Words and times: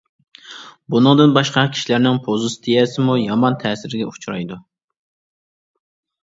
بۇنىڭدىن 0.93 1.35
باشقا، 1.35 1.65
كىشىلەرنىڭ 1.75 2.17
پوزىتسىيەسىمۇ 2.29 3.19
يامان 3.25 3.59
تەسىرگە 3.65 4.09
ئۇچرايدۇ. 4.09 4.59